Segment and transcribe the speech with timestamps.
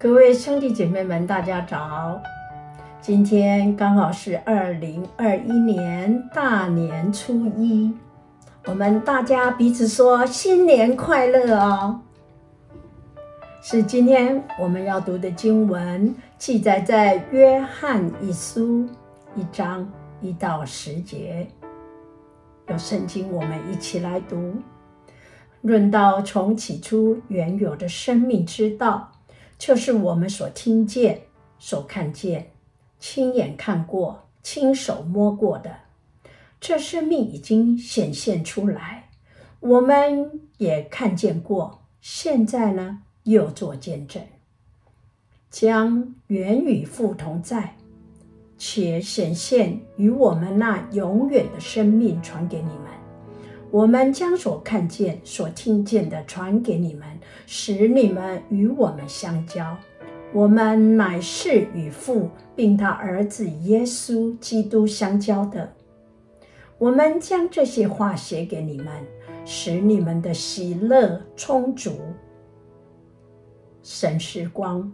[0.00, 2.22] 各位兄弟姐妹们，大家早！
[3.00, 7.92] 今天刚好是二零二一年大年初一，
[8.66, 12.00] 我们大家彼此说新年快乐哦。
[13.60, 18.88] 是今天我们要读的经文，记载在约翰一书
[19.34, 19.84] 一章
[20.20, 21.44] 一到十节。
[22.68, 24.54] 有圣经，我们一起来读。
[25.62, 29.10] 论到从起初原有的生命之道。
[29.58, 31.22] 就是我们所听见、
[31.58, 32.52] 所看见、
[33.00, 35.80] 亲眼看过、亲手摸过的，
[36.60, 39.10] 这生命已经显现出来，
[39.60, 41.82] 我们也看见过。
[42.00, 44.22] 现在呢，又做见证，
[45.50, 47.76] 将原与父同在，
[48.56, 52.97] 且显现与我们那永远的生命传给你们。
[53.70, 57.06] 我们将所看见、所听见的传给你们，
[57.46, 59.76] 使你们与我们相交。
[60.32, 65.72] 我们乃是与父并他儿子耶稣基督相交的。
[66.78, 68.86] 我们将这些话写给你们，
[69.44, 71.98] 使你们的喜乐充足。
[73.82, 74.90] 神是光，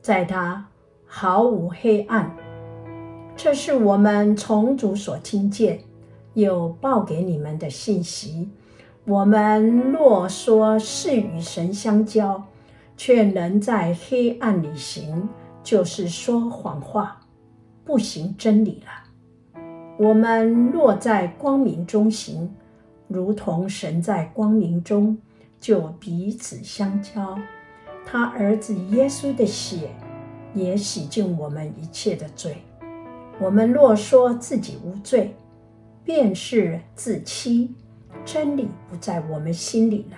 [0.00, 0.66] 在他
[1.06, 2.34] 毫无黑暗。
[3.36, 5.80] 这是我们从主所听见。
[6.34, 8.48] 有报给你们的信息，
[9.04, 12.44] 我们若说是与神相交，
[12.96, 15.28] 却能在黑暗里行，
[15.62, 17.20] 就是说谎话，
[17.84, 19.60] 不行真理了。
[19.98, 22.54] 我们若在光明中行，
[23.08, 25.18] 如同神在光明中，
[25.60, 27.38] 就彼此相交。
[28.06, 29.90] 他儿子耶稣的血
[30.54, 32.56] 也洗净我们一切的罪。
[33.38, 35.36] 我们若说自己无罪，
[36.04, 37.74] 便是自欺，
[38.24, 40.16] 真理不在我们心里了。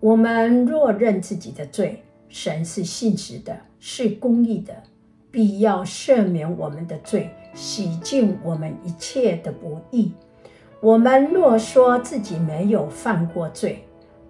[0.00, 4.74] 我们若认自己的罪，神是信实的，是公义的，
[5.30, 10.12] 必要赦免我们的罪，洗净我们一切的不义。
[10.80, 13.84] 我们若说自己没有犯过罪，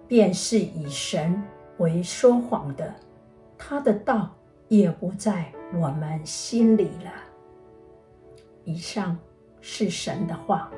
[0.07, 1.41] 便是以神
[1.77, 2.93] 为说谎的，
[3.57, 4.33] 他的道
[4.67, 7.11] 也不在我们心里了。
[8.63, 9.17] 以上。
[9.67, 10.69] 是神的话。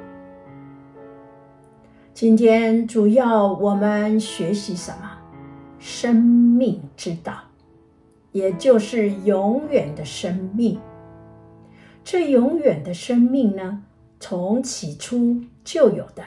[2.13, 5.11] 今天主要我们学习什么？
[5.77, 7.33] 生命之道，
[8.31, 10.79] 也就是永远的生命。
[12.05, 13.83] 这永远的生命呢，
[14.21, 16.23] 从起初就有的，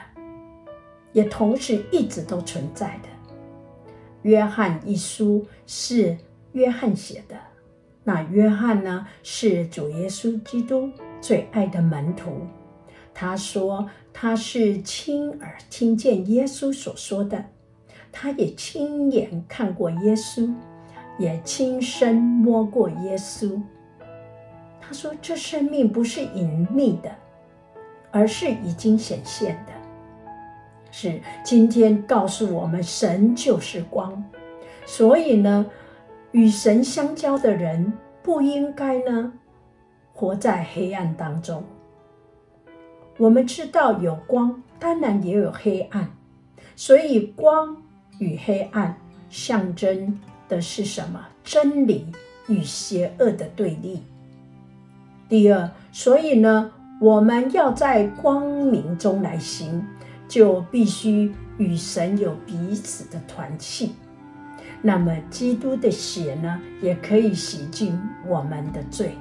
[1.13, 3.09] 也同时一直都存在的。
[4.21, 6.15] 约翰一书是
[6.51, 7.35] 约翰写的，
[8.03, 10.91] 那约翰呢，是主耶稣基督。
[11.21, 12.31] 最爱的门徒，
[13.13, 17.45] 他说他是亲耳听见耶稣所说的，
[18.11, 20.51] 他也亲眼看过耶稣，
[21.19, 23.61] 也亲身摸过耶稣。
[24.81, 27.15] 他说这生命不是隐秘的，
[28.09, 29.73] 而是已经显现的。
[30.91, 34.21] 是今天告诉我们，神就是光，
[34.85, 35.65] 所以呢，
[36.31, 39.31] 与神相交的人不应该呢。
[40.21, 41.63] 活在黑暗当中，
[43.17, 46.11] 我们知道有光，当然也有黑暗，
[46.75, 47.75] 所以光
[48.19, 48.95] 与黑暗
[49.31, 51.19] 象征的是什么？
[51.43, 52.05] 真理
[52.47, 54.03] 与邪恶的对立。
[55.27, 56.71] 第二，所以呢，
[57.01, 59.83] 我们要在光明中来行，
[60.27, 63.93] 就必须与神有彼此的团契。
[64.83, 69.15] 那么，基督的血呢，也可以洗净我们的罪。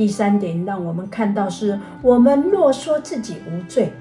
[0.00, 3.92] 第三点，让我们看到是：我们若说自己无罪，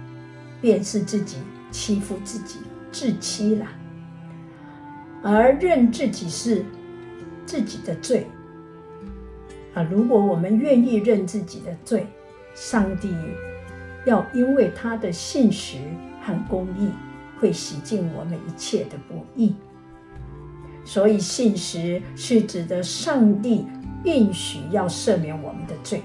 [0.61, 1.39] 便是自己
[1.71, 3.65] 欺负自己，自欺了；
[5.21, 6.63] 而认自己是
[7.45, 8.25] 自己的罪
[9.73, 12.07] 啊，如果我们愿意认自己的罪，
[12.55, 13.13] 上帝
[14.05, 15.79] 要因为他的信实
[16.21, 16.91] 和公义，
[17.41, 19.53] 会洗净我们一切的不义。
[20.89, 23.67] 所以，信实是指的上帝。
[24.05, 26.01] 应许要赦免我们的罪，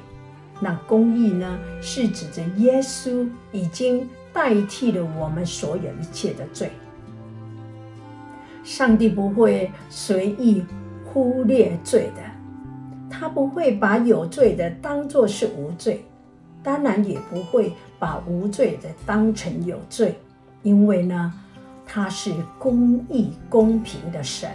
[0.60, 1.58] 那公义呢？
[1.81, 6.70] 是指着耶稣已经代替了我们所有一切的罪。
[8.64, 10.64] 上帝不会随意
[11.06, 12.22] 忽略罪的，
[13.08, 16.04] 他不会把有罪的当作是无罪，
[16.64, 20.19] 当然也不会把无罪的当成有罪，
[20.64, 21.32] 因为呢，
[21.86, 24.50] 他是公义公平的神。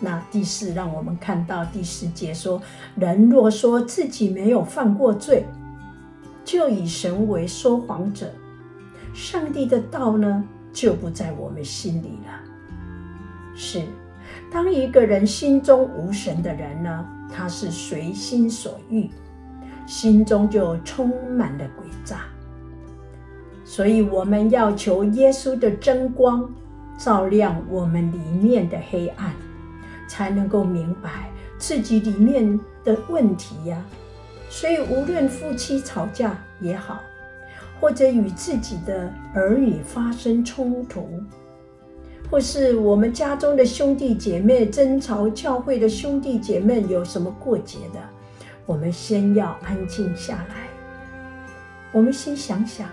[0.00, 2.60] 那第四，让我们看到第四节说：
[2.96, 5.46] 人若说自己没有犯过罪，
[6.44, 8.30] 就以神为说谎者，
[9.14, 12.40] 上帝的道呢，就不在我们心里了。
[13.54, 13.82] 是
[14.50, 19.08] 当一个人心中无神的人呢，他是随心所欲，
[19.86, 22.24] 心中就充满了诡诈。
[23.64, 26.48] 所以我们要求耶稣的真光
[26.98, 29.32] 照亮我们里面的黑暗，
[30.06, 33.82] 才能够明白自己里面的问题呀。
[34.50, 37.00] 所以无论夫妻吵架也好，
[37.80, 41.08] 或者与自己的儿女发生冲突，
[42.30, 48.00] 或是我们家中的兄弟姐妹争吵，教会的兄弟姐妹有什么过节的，
[48.66, 50.68] 我们先要安静下来，
[51.92, 52.88] 我们先想想。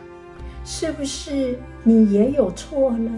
[0.63, 3.12] 是不是你也有错呢？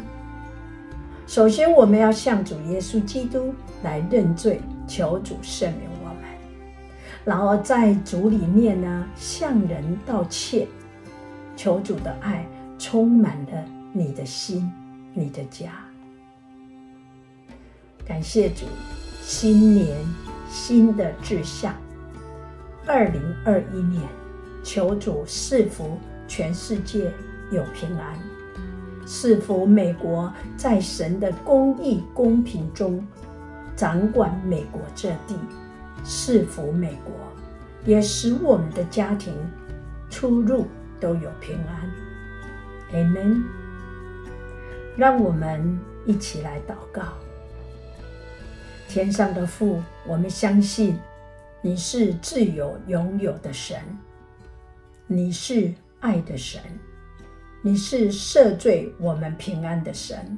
[1.26, 6.30] 首先，我们要向主耶稣基督来认罪，求主赦免我们，
[7.24, 10.68] 然后在主里面呢，向人道歉，
[11.56, 12.46] 求主的爱
[12.78, 14.72] 充满了你的心、
[15.14, 15.72] 你的家。
[18.06, 18.66] 感谢主，
[19.22, 19.98] 新年
[20.50, 21.74] 新的志向，
[22.86, 24.02] 二零二一年，
[24.64, 25.98] 求主赐福
[26.28, 27.12] 全世界。
[27.52, 28.18] 有平安，
[29.06, 33.06] 赐福美国在神的公义公平中
[33.76, 35.36] 掌管美国这地，
[36.04, 37.14] 赐福美国，
[37.86, 39.34] 也使我们的家庭
[40.10, 40.66] 出入
[41.00, 41.90] 都有平安。
[42.94, 43.44] Amen。
[44.96, 47.02] 让我们一起来祷告。
[48.88, 51.00] 天上的父，我们相信
[51.62, 53.80] 你是自由拥有的神，
[55.08, 56.62] 你是爱的神。
[57.66, 60.38] 你是赦罪我们平安的神，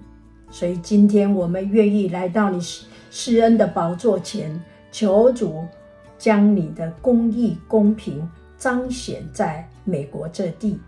[0.51, 2.61] 所以今天我们愿意来到你
[3.09, 4.61] 施恩的宝座前，
[4.91, 5.65] 求主
[6.19, 8.29] 将你的公义公平
[8.59, 10.79] 彰显在美国这地，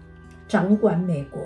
[0.48, 1.42] 掌管美国，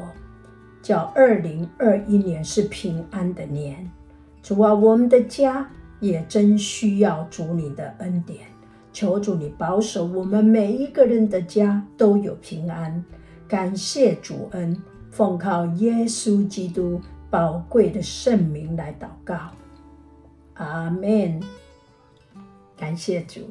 [0.82, 3.90] 叫二零二一年是平安的年。
[4.44, 5.66] 主啊，我们的家
[6.02, 8.42] 也真需要主你的恩典，
[8.92, 13.02] 求主你保守我们每一个人的家都有平安。
[13.51, 14.81] 感谢主恩，
[15.12, 19.51] 奉靠耶稣基督宝贵的圣名来祷告，
[20.53, 21.38] 阿门。
[22.77, 23.42] 感谢主，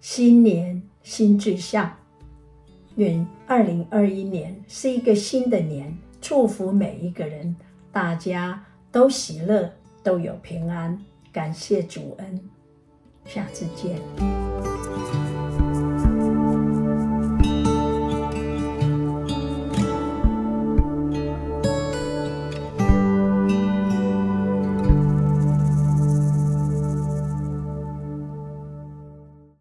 [0.00, 1.92] 新年新志向，
[2.94, 7.56] 愿二零二一年是一个新的年，祝福每一个人，
[7.90, 9.72] 大家都喜乐，
[10.04, 10.96] 都有平安。
[11.32, 12.40] 感谢主恩，
[13.24, 13.98] 下次见。